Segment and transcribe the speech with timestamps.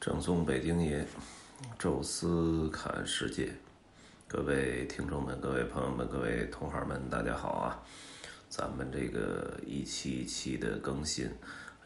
[0.00, 1.06] 正宗北京爷，
[1.78, 3.52] 宙斯看世界，
[4.26, 7.82] 各位听众们、各位朋友们、各位同行们，大家好啊！
[8.48, 11.30] 咱们这个一期一期的更新，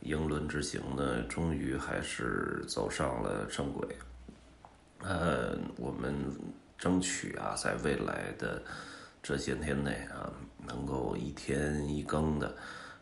[0.00, 3.84] 英伦之行呢，终于还是走上了正轨。
[5.00, 6.14] 呃，我们
[6.78, 8.62] 争取啊，在未来的
[9.20, 10.32] 这些天内啊，
[10.64, 12.46] 能够一天一更的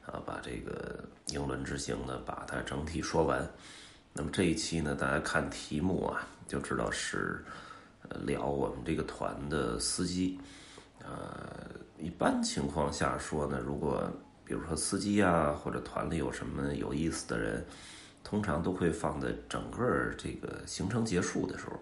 [0.06, 3.46] 啊，把这个英伦之行呢，把它整体说完。
[4.14, 7.42] 那么这一期呢，大家看题目啊，就知道是
[8.08, 10.38] 呃聊我们这个团的司机。
[11.02, 14.06] 呃，一般情况下说呢，如果
[14.44, 17.64] 比如说司机啊，或者团里有什么有意思的人，
[18.22, 21.80] 通常都会放在整个这个行程结束的时候，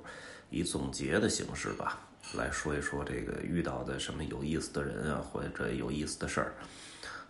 [0.50, 1.98] 以总结的形式吧，
[2.34, 6.54] 来说一说这个遇到的什么有意思的人啊，或者有意思的事儿。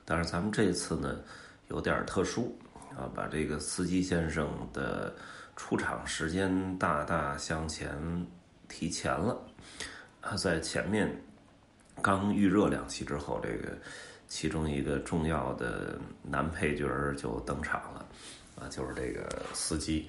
[0.04, 1.18] 但是咱们这次呢，
[1.68, 2.54] 有点特殊。
[2.96, 5.14] 啊，把这个司机先生的
[5.56, 8.26] 出场时间大大向前
[8.68, 9.40] 提前了。
[10.20, 11.10] 啊，在前面
[12.02, 13.76] 刚预热两期之后，这个
[14.28, 18.06] 其中一个重要的男配角就登场了。
[18.60, 20.08] 啊，就是这个司机。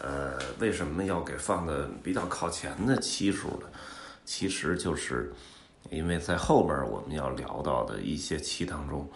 [0.00, 3.68] 呃，为什么要给放的比较靠前的期数呢？
[4.24, 5.32] 其实就是
[5.90, 9.10] 因为在后边我们要聊到的一些期当中。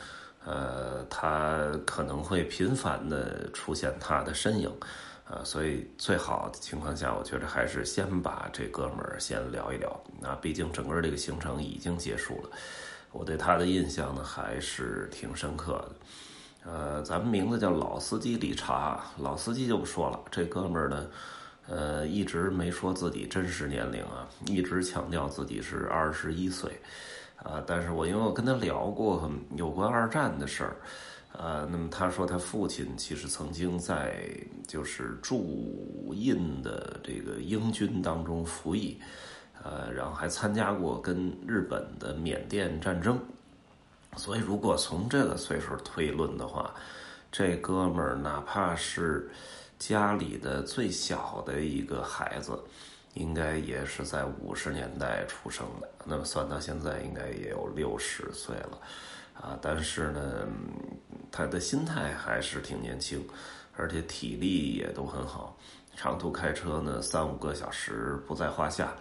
[0.45, 4.71] 呃，他可能会频繁的出现他的身影，
[5.31, 10.03] 呃，所以最好的情况下，我觉得还是先把这哥们儿先聊一聊。
[10.21, 12.51] 那毕竟整个这个行程已经结束了，
[13.13, 15.93] 我对他的印象呢还是挺深刻的。
[16.65, 21.07] 呃，咱们名字叫老司机理查，老司机就不说了，这哥们儿呢，
[21.69, 26.81] 呃，一直没说自己真实年龄啊，一直强调自己是二十一岁。
[27.43, 30.77] 啊，但是我因为我跟他聊过有关二战的事儿，
[31.33, 34.31] 呃，那么他说他父亲其实曾经在
[34.67, 39.01] 就是驻印的这个英军当中服役，
[39.65, 43.19] 呃，然后还参加过跟日本的缅甸战争，
[44.17, 46.73] 所以如果从这个岁数推论的话，
[47.33, 49.31] 这哥们儿哪怕是
[49.79, 52.57] 家里的最小的一个孩子。
[53.15, 58.81] 应该也是在五十年代出生的，那么算到现在应该也有六十岁了，
[59.35, 60.49] 啊，但是呢，
[61.31, 63.23] 他的心态还是挺年轻，
[63.77, 65.59] 而且体力也都很好，
[65.95, 68.95] 长途开车呢三五个小时不在话下，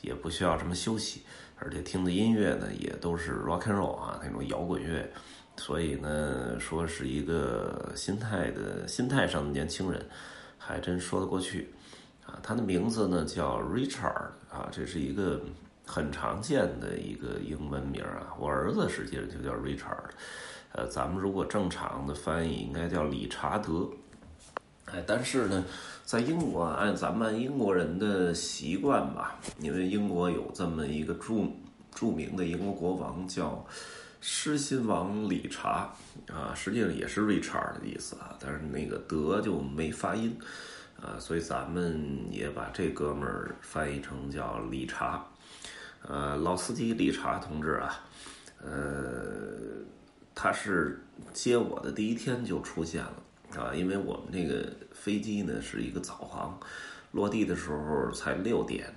[0.00, 1.22] 也不需要什么休息，
[1.56, 5.10] 而且听的音乐呢也都是 rock and roll 啊那种摇滚乐，
[5.56, 10.00] 所以呢说是一个心态的心态上的年轻人，
[10.56, 11.72] 还真说得过去。
[12.26, 15.40] 啊，他的名字呢叫 Richard 啊，这是一个
[15.86, 18.34] 很常见的一个英文名啊。
[18.38, 20.10] 我儿子实际上就叫 Richard，
[20.72, 23.88] 呃，咱们如果正常的翻译应该叫理查德。
[24.86, 25.64] 哎，但是呢，
[26.04, 31.44] 在英国按咱们英国人的习惯吧，因为英国有这么一个著
[31.92, 33.66] 著名的英国国王叫
[34.20, 35.92] 狮心王理查
[36.32, 40.38] 啊，实际上也是 Richard 的意思啊，但是那个德就没发音。
[41.00, 45.24] 啊，所以咱们也把这哥们儿翻译成叫理查，
[46.02, 48.00] 呃，老司机理查同志啊，
[48.62, 48.70] 呃，
[50.34, 53.22] 他是接我的第一天就出现了
[53.60, 56.58] 啊，因为我们那个飞机呢是一个早航，
[57.12, 58.92] 落地的时候才六点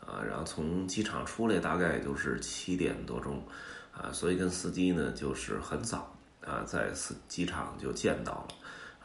[0.00, 3.42] 啊，然后从机场出来大概就是七点多钟
[3.92, 6.90] 啊，所以跟司机呢就是很早啊，在
[7.28, 8.48] 机场就见到了。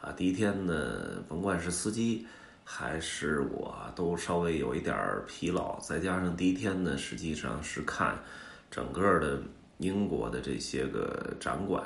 [0.01, 2.25] 啊，第一天呢，甭管是司机
[2.63, 4.95] 还是我，都稍微有一点
[5.27, 5.79] 疲劳。
[5.79, 8.17] 再加上第一天呢，实际上是看
[8.69, 9.41] 整个的
[9.79, 11.83] 英国的这些个展馆，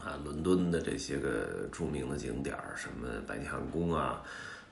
[0.00, 4.22] 啊，伦敦的这些个著名的景点什么白金汉宫啊，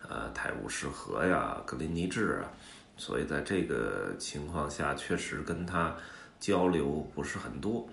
[0.08, 2.50] 呃，泰晤士河呀，格林尼治啊，
[2.96, 5.94] 所以在这个情况下，确实跟他
[6.40, 7.86] 交流不是很多。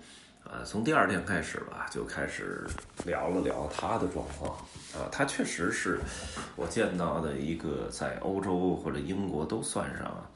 [0.52, 2.66] 呃，从第二天开始吧，就开始
[3.06, 4.50] 聊了聊他的状况。
[4.92, 6.00] 啊，他确实是
[6.56, 10.28] 我见到的一个在欧洲或者英国都算上，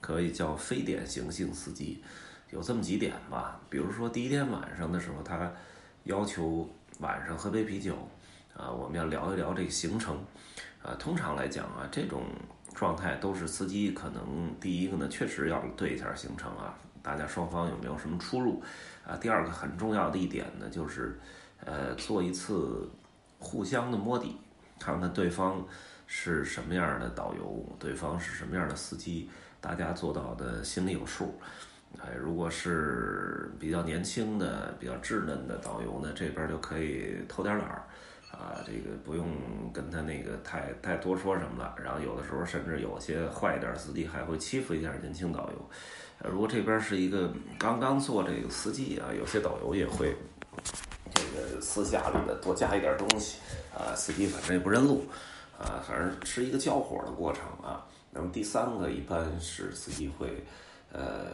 [0.00, 2.02] 可以叫非典型性司机。
[2.50, 5.52] 有这么几点吧，比如说第一天晚上的时候，他
[6.02, 6.68] 要求
[6.98, 7.94] 晚上喝杯啤酒。
[8.56, 10.16] 啊，我们要聊一聊这个行程。
[10.82, 12.24] 啊，通常来讲啊，这种
[12.74, 16.76] 状态都是司机可能第一个呢，确实要对一下行程啊。
[17.02, 18.62] 大家双方有没有什么出入？
[19.06, 21.18] 啊，第二个很重要的一点呢，就是，
[21.64, 22.88] 呃，做一次
[23.38, 24.36] 互相的摸底，
[24.78, 25.64] 看看对方
[26.06, 29.28] 是什么样的导游，对方是什么样的司机，
[29.60, 31.34] 大家做到的心里有数。
[31.98, 37.82] 哎，如果是比较年轻的、比较稚嫩的导游呢，这边就可以偷点懒儿；
[38.30, 39.26] 啊，这个不用
[39.72, 41.74] 跟他那个太太多说什么了。
[41.82, 45.70] 然后有的时候甚至有些坏一点司机还会欺负一下年轻导游。
[46.28, 50.14] 如果这边是一个刚刚做这个司机啊，有些导游也会
[51.14, 53.38] 这个私下里的多加一点东西
[53.74, 55.04] 啊，司机反正也不认路
[55.58, 57.86] 啊，反正是一个交火的过程啊。
[58.10, 60.44] 那么第三个一般是司机会
[60.92, 61.26] 呃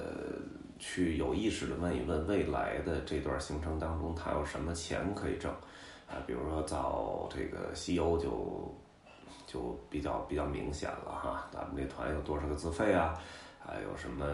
[0.79, 5.51] 去有意识的问一问未来的这段行程当中他有什么钱可以挣。
[6.07, 8.73] 啊，比如说到这个西欧就
[9.45, 13.21] 就比较比较明显了哈，咱们这团有多少个自费啊？
[13.67, 14.25] 还有什么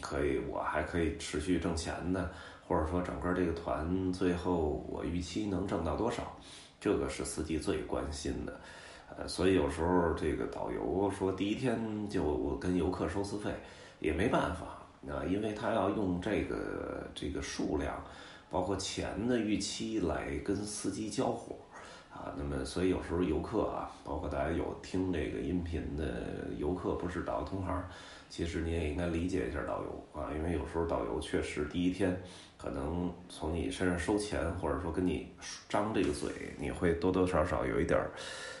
[0.00, 2.30] 可以我还可以持续挣钱的？
[2.68, 6.36] 或者说整个这个团最后我预期能挣到多少？
[6.78, 8.60] 这个是司机最关心的。
[9.16, 13.50] 呃，所以有时候这个导游说第一天就我跟游客收自费，
[14.00, 14.78] 也没办法
[15.10, 18.02] 啊，因为他要用这个这个数量。
[18.50, 21.56] 包括钱的预期来跟司机交火，
[22.12, 27.82] 啊，那么所以有时候游客啊，包括大家有听这个音频的游客，不是导游同行，
[28.28, 32.16] 其实你也应该理解一下导游啊，因为有时候导游确实第一天
[32.56, 35.34] 可能从你身上收钱，或者说跟你
[35.68, 37.98] 张这个嘴，你会多多少少有一点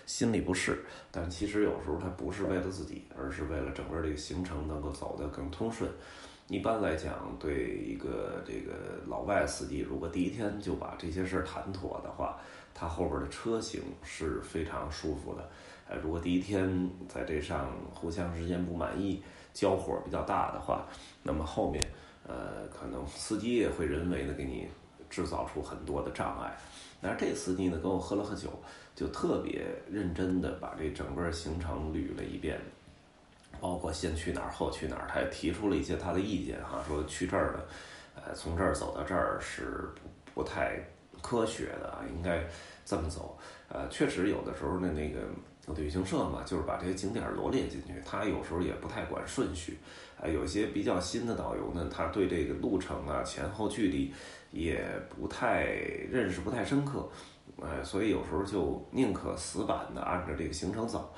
[0.06, 5.88] 心里不适，但其实有时候他不是为了自己，而是为了整个这个行程能够走得更通顺。
[6.48, 8.72] 一般来讲，对一个这个
[9.06, 12.38] 老外司机，如果第一天就把这些事儿谈妥的话，
[12.74, 15.48] 他后边的车型是非常舒服的。
[15.88, 19.22] 呃，如果第一天在这上互相之间不满意，
[19.52, 20.86] 交火比较大的话，
[21.22, 21.82] 那么后面
[22.26, 24.68] 呃可能司机也会人为的给你
[25.10, 26.56] 制造出很多的障碍。
[27.00, 28.48] 但是这司机呢，跟我喝了喝酒，
[28.94, 32.60] 就特别认真的把这整个行程捋了一遍。
[33.60, 37.66] 包括先去哪儿后去哪儿，他也提出了一些他的意见哈，说去这儿的，
[38.16, 40.80] 呃，从这儿走到这儿是不不太
[41.22, 42.44] 科学的啊，应该
[42.84, 43.38] 这么走。
[43.68, 45.20] 呃，确实有的时候呢，那个
[45.74, 49.78] 旅行社嘛，就是把这些景点罗列进去，他有时候也不太管顺序。
[50.20, 54.12] 啊，有些比较新的导游呢，他对这个路程啊、前后距离
[54.50, 55.64] 也不太
[56.10, 57.08] 认识，不太深刻，
[57.60, 61.12] 呃，所以有时候就宁可死板的按照这个行程走。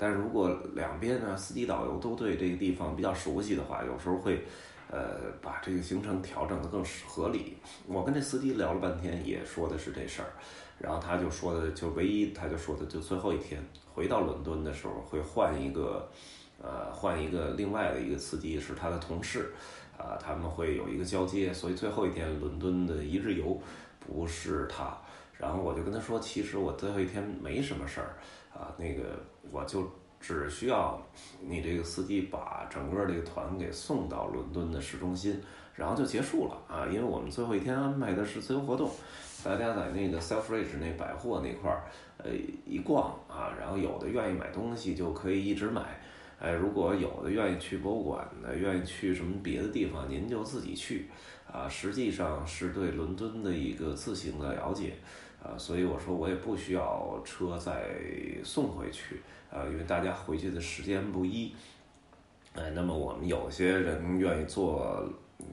[0.00, 4.44] 但是如果两边呢，司机导游都对这个地方比较熟悉的话，有时候会，
[4.90, 7.56] 呃，把这个行程调整的更合理。
[7.86, 10.28] 我跟这司机聊了半天，也说的是这事儿，
[10.78, 13.60] 然后他就说的，就唯一他就说的，就最后一天
[13.92, 16.08] 回到伦敦的时候会换一个，
[16.62, 19.52] 呃，换一个另外的一个司机是他的同事，
[19.98, 23.60] 啊，他们会有一个交接，所以最后一天伦敦的一日游
[23.98, 24.96] 不是他。
[25.38, 28.16] 然后我就跟他说，其实我最后一天没什么事儿。
[28.54, 29.22] 啊，那个
[29.52, 29.86] 我就
[30.20, 31.00] 只需要
[31.40, 35.40] 你这个司机把整个这个团给送到伦敦的市中心，
[35.74, 36.86] 然后就结束了啊。
[36.86, 38.90] 因为我们最后一天安排的是自由活动，
[39.44, 41.84] 大家在那个 Selfridge 那百货那块儿，
[42.18, 42.30] 呃，
[42.64, 46.00] 一逛啊，然后有的愿意买东西就可以一直买，
[46.40, 51.08] 哎，如果有的愿意去博物馆的，愿意去什么别的地方，您就自己去
[51.52, 51.68] 啊。
[51.68, 54.94] 实际上是对伦敦的一个自行的了解。
[55.42, 57.94] 啊，所以我说我也不需要车再
[58.42, 59.20] 送回去，
[59.56, 61.54] 啊，因为大家回去的时间不一，
[62.54, 65.02] 哎，那么我们有些人愿意坐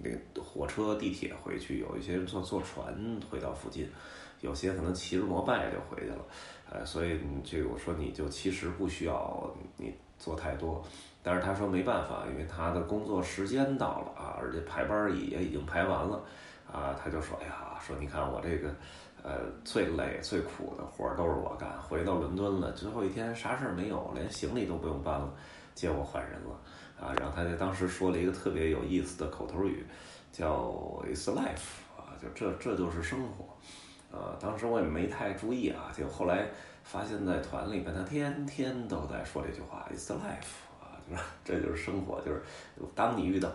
[0.04, 0.10] 那
[0.42, 2.94] 火车、地铁回去，有一些人坐坐船
[3.30, 3.90] 回到附近，
[4.42, 6.26] 有些可能骑着摩拜就回去了，
[6.70, 10.84] 呃，所以这个我说你就其实不需要你做太多，
[11.22, 16.22] 但是他说没办法，因为他的工作时间到了啊，而且排班也也已经排完了，
[16.70, 18.70] 啊，他就说，哎呀，说你看我这个。
[19.24, 21.82] 呃，最累最苦的活儿都是我干。
[21.82, 25.34] 回到伦敦了，最后一天啥事儿没有，连行李都不用搬了，
[25.74, 26.60] 接我换人了
[27.00, 27.16] 啊！
[27.18, 29.86] 然后他就当时说了一个特别有意思的口头语，
[30.34, 30.70] 叫
[31.08, 33.46] “It's life” 啊，就这这就是生活。
[34.12, 36.50] 呃，当时我也没太注意啊，就后来
[36.84, 42.44] 发现在团里边，他天天都在说这句话，“It's life” 啊， 就是这就是生活，就是
[42.94, 43.50] 当你遇到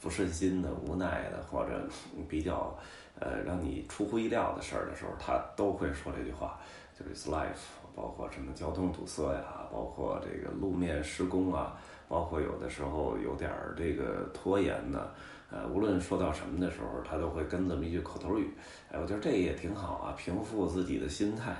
[0.00, 1.88] 不顺心的、无奈的或者
[2.28, 2.76] 比较。
[3.22, 6.58] 呃，让你出乎意料的事儿的时候，他都会说这句话，
[6.98, 15.08] 就是 life，包括什么交通堵塞呀，包括这个路面施工啊，包括有的时候有点儿这个拖延呢，
[15.52, 18.50] 呃，无论说到什么的时候，他都会跟这么一句口头语。
[18.90, 21.54] 哎，我觉得这也挺好啊，平复自己的心态。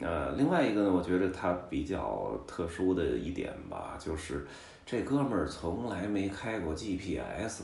[0.00, 4.44] 呃，另外一个呢，我觉得他比较特殊的一点吧，就是
[4.86, 7.62] 这哥们儿从来没开过 GPS。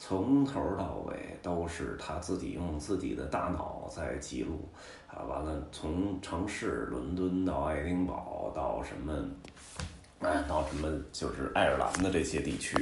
[0.00, 4.68] 从头到尾都是他自己用自己的大脑在记录，
[5.08, 9.12] 啊，完了从城市伦敦到爱丁堡到什么，
[10.20, 12.78] 哎，到什么就是爱尔兰的这些地区，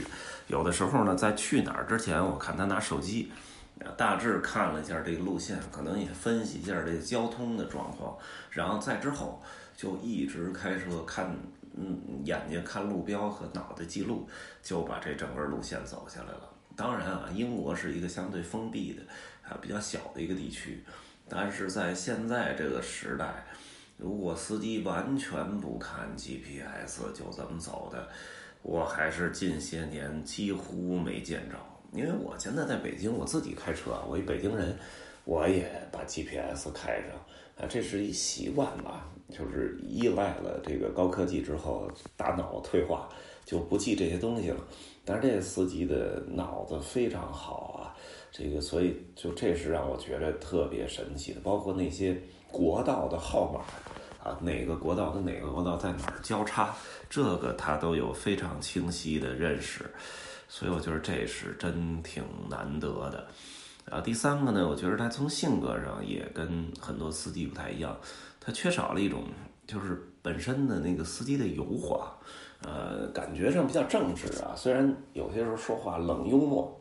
[0.48, 3.32] 有的时候呢，在去哪儿之前，我看他拿手机，
[3.96, 8.14] 大致看了一下这个路线，可能也分析一下这交通的状况，
[8.50, 9.40] 然后再之后
[9.74, 11.34] 就一直开车看，
[11.76, 14.26] 嗯，眼睛看路标和脑袋记录，
[14.62, 16.50] 就把这整个路线走下来了。
[16.74, 19.02] 当然啊，英国是一个相对封闭的
[19.48, 20.82] 啊比较小的一个地区，
[21.28, 23.46] 但是在现在这个时代，
[23.96, 28.08] 如果司机完全不看 GPS 就这么走的，
[28.62, 31.56] 我还是近些年几乎没见着。
[31.92, 34.76] 因为我现在在北京，我自己开车，我一北京人，
[35.24, 37.14] 我也把 GPS 开着
[37.56, 43.08] 啊，这是一习惯吧，就是依赖了这个高科技之后，大脑退化
[43.44, 44.60] 就不记这些东西了。
[45.04, 47.94] 但是这司机的脑子非常好啊，
[48.30, 52.20] 这个所以就这是让我觉得特别神奇的，包括那些
[52.50, 56.74] 国道的号码啊，哪个国道跟哪个国道在哪儿交叉，
[57.08, 59.88] 这个他都有非常清晰的认识。
[60.48, 63.26] 所以我觉得这是真挺难得的，
[63.90, 67.96] 啊，第三个呢，我觉得他从性格上也跟很多司机不太一样，
[68.40, 69.24] 他缺少了一种
[69.66, 72.12] 就是本身的那个司机的油滑，
[72.62, 76.80] 呃，感觉上比较正直啊，虽然有些时候说话冷幽默，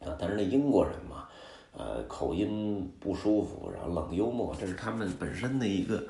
[0.00, 1.28] 啊，但是那英国人嘛，
[1.72, 6.06] 呃，口音不舒服，然后冷幽默，这是他们本身的一个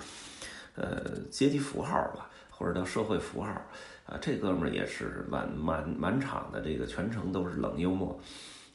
[0.75, 3.51] 呃阶级符号吧，或者叫社会符号。
[4.05, 8.19] 啊，这哥们儿也是满满满场的这个全程都是冷幽默，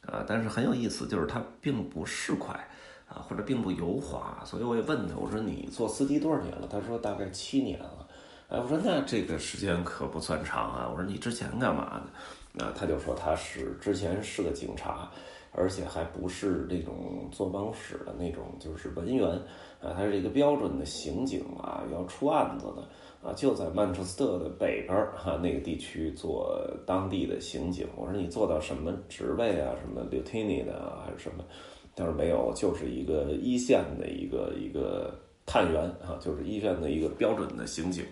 [0.06, 2.54] 啊，但是很有意思，就是他并不是快，
[3.08, 6.68] 啊，或者并不油滑，所以我也问他，我说你做司机多少年了？
[6.70, 8.08] 他说大概七年了，
[8.48, 12.00] 哎，我说那这个时间可不算长啊，我说你之前干嘛
[12.56, 12.64] 的？
[12.64, 15.10] 啊，他就说他是之前是个警察，
[15.54, 19.28] 而且还不是那种坐办公室的那种，就是文员，
[19.80, 22.82] 啊，他是一个标准的刑警啊，要出案子的。
[23.24, 27.88] 啊，就在曼彻斯特的北边儿哈，那个地区做当地的刑警。
[27.96, 29.74] 我说你做到什么职位啊？
[29.80, 31.42] 什么 lieutenant 啊，还是什么？
[31.96, 38.04] 他说没有，就是一个一线的一个一个探员啊，就是一线的一个标准的刑警。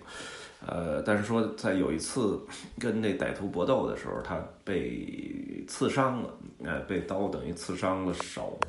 [0.65, 2.39] 呃，但是说在有一次
[2.79, 6.29] 跟那歹徒搏斗的时候，他被刺伤了，
[6.65, 8.59] 哎，被刀等于刺伤了手，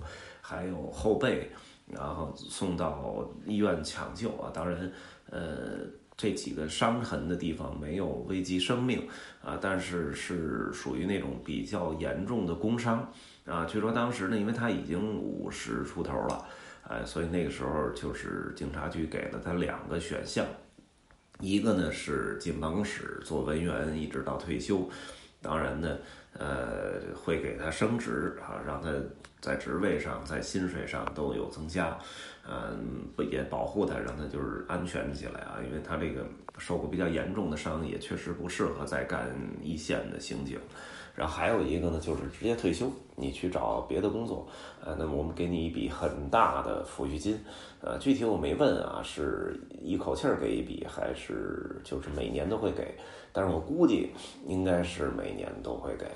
[0.41, 1.51] 还有后背，
[1.87, 4.51] 然后送到医院抢救啊。
[4.53, 4.93] 当然，
[5.31, 5.41] 呃。
[6.17, 9.05] 这几个伤痕的地方没有危及生命
[9.43, 13.13] 啊，但是是属于那种比较严重的工伤
[13.45, 13.65] 啊。
[13.65, 16.47] 据说当时呢，因为他已经五十出头了，
[16.89, 20.47] 哎，所以那个时候就是警察局给了他两个选项，
[21.41, 24.89] 一个呢是进办公室做文员一直到退休，
[25.43, 25.99] 当然呢，
[26.33, 28.91] 呃，会给他升职啊，让他
[29.41, 31.99] 在职位上、在薪水上都有增加。
[32.47, 36.27] 嗯，不也保护他，让他就是安全起来啊，因为他这个
[36.59, 40.59] 受过比较严重的伤，也确实不适合再干一线的刑警。
[41.15, 44.47] 然后还有一个呢，就是直接退休，你去找别的工作。
[44.85, 47.39] 呃，那么我们给你一笔很大的抚恤金，
[47.81, 52.95] 呃，具体我没问啊，是一口气儿给一笔，还是就是每年都会给？
[53.33, 54.11] 但是我估计
[54.47, 56.07] 应该是每年都会给，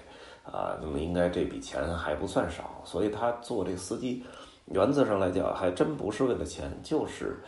[0.42, 4.24] 啊，那么应该这笔钱还不算少，所以他做这个司机。
[4.66, 7.38] 原则上来讲，还真不是为了钱，就是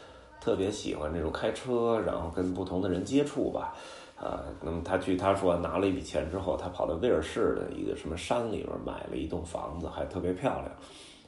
[0.41, 3.75] 特别喜欢这种开车，然后跟不同的人接触吧。
[4.21, 10.71] 啊，那么他据他说，拿了一笔钱之后，他跑到威尔士的一个什么山里边买了一栋房子，还特别漂亮。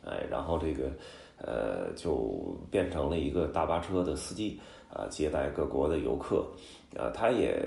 [0.04, 0.90] 哎，然后这个
[1.38, 4.60] 呃，就变成了一个大巴车的司机
[4.92, 6.46] 啊，接待各国的游客。
[6.96, 7.58] 啊，他也。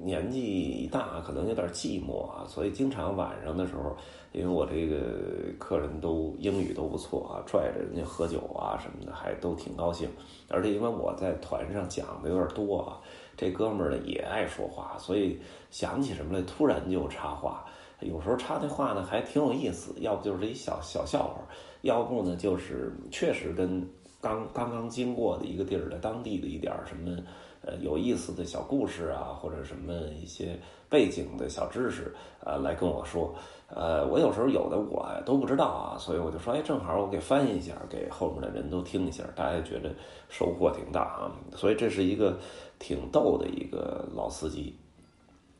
[0.00, 3.96] 年纪一大，可能有点寂寞啊，所以经常晚上的时候，
[4.30, 10.08] 因为我这个客人都英语都不错啊，拽着人家喝酒啊什么的，还都挺高兴。
[10.48, 13.00] 而且因为我在团上讲的有点多啊，
[13.36, 15.38] 这哥们儿呢也爱说话，所以
[15.70, 17.64] 想起什么来突然就插话。
[18.00, 21.40] 有时候插那话呢还挺有意思，要不就是一小小笑话，
[21.82, 23.86] 要不呢就是确实跟
[24.20, 27.16] 刚刚刚经过的一个地儿的当地的一点什么。
[27.60, 30.56] 呃，有意思的小故事啊，或者什么一些
[30.88, 33.34] 背景的小知识啊，来跟我说。
[33.68, 39.94] 呃，我有时候有的我都不知道啊，所以我就说，哎，正好我给翻译一下，给后面的人都听一下，大家觉得
[40.30, 41.32] 收获挺大啊。
[41.54, 42.38] 所以这是一个
[42.78, 44.74] 挺逗的一个老司机，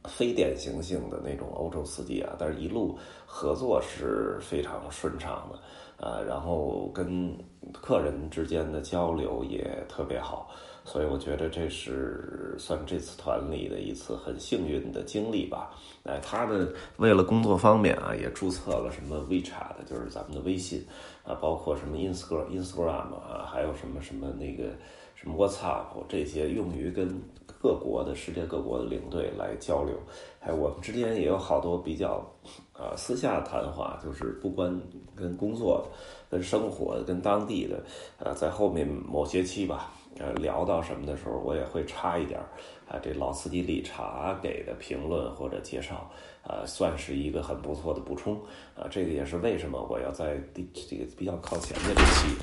[0.04, 7.36] 非典型性的那种欧洲司机啊，但是一路合作是非常顺畅的啊，然后跟
[7.74, 10.48] 客人之间的交流也特别好。
[10.90, 15.70] 所以我觉得这是算这次团里的一次很幸运的经历吧。
[16.04, 16.66] 哎，他呢
[16.96, 20.82] 为了工作方便啊，也注册了什么 WeChat，就是咱们的微信
[21.24, 24.70] 啊，包括什么 Instagram、Instagram 啊，还有什么什么那个
[25.14, 27.20] 什么 WhatsApp 这些用于跟
[27.60, 29.94] 各国的世界各国的领队来交流，
[30.40, 32.24] 哎我们之间也有好多比较
[32.72, 34.80] 啊私下谈话，就是不关
[35.14, 35.86] 跟工作、
[36.30, 37.84] 跟生活、跟当地的，
[38.18, 42.40] 呃，在后面某些期吧，呃，聊到什么的时候，我也会插一点
[42.88, 46.10] 啊，这老司机理查给的评论或者介绍，
[46.42, 48.40] 啊，算是一个很不错的补充，
[48.74, 52.36] 啊，这个也是为什么我要在第这个比较靠前的这期。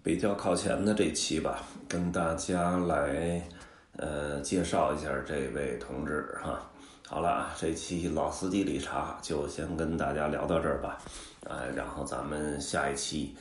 [0.00, 3.42] 比较靠前的这期吧，跟大家来
[3.96, 6.70] 呃介绍一下这位同志哈。
[7.06, 10.98] 好了，这期老司机理查就先跟大家聊到这儿吧，
[11.44, 13.36] 呃，然后咱们下一期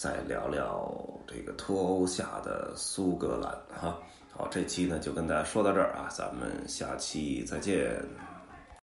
[0.00, 3.98] 再聊聊这个脱欧下的苏格兰哈。
[4.30, 8.00] 好，这期呢就跟大家说到这儿啊，咱们下期再见。